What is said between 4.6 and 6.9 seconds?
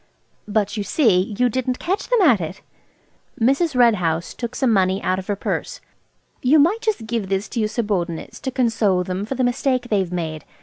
money out of her purse. "You might